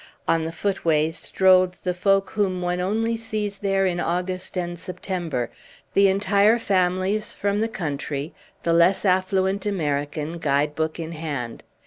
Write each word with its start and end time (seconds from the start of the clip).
On 0.27 0.45
the 0.45 0.51
footways 0.51 1.15
strolled 1.15 1.73
the 1.73 1.93
folk 1.93 2.31
whom 2.31 2.59
one 2.59 2.79
only 2.81 3.15
sees 3.15 3.59
there 3.59 3.85
in 3.85 3.99
August 3.99 4.57
and 4.57 4.79
September, 4.79 5.51
the 5.93 6.07
entire 6.07 6.57
families 6.57 7.35
from 7.35 7.61
the 7.61 7.67
country, 7.69 8.33
the 8.63 8.73
less 8.73 9.05
affluent 9.05 9.67
American, 9.67 10.39
guide 10.39 10.73
book 10.73 10.99
in 10.99 11.11
hand. 11.11 11.61